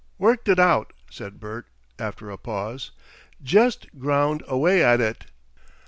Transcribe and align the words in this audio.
"Worked 0.17 0.47
it 0.49 0.57
out," 0.57 0.93
said 1.11 1.39
Bert, 1.39 1.67
after 1.99 2.31
a 2.31 2.37
pause. 2.39 2.89
"Jest 3.43 3.85
ground 3.99 4.41
away 4.47 4.83
at 4.83 4.99
it." 4.99 5.25